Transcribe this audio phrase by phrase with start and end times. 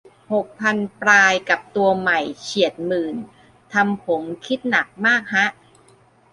[0.31, 3.15] หกพันปลาย กับตัวใหม่ เฉียดหมื่น
[3.73, 5.45] ทำผมคิดหนักมากฮะ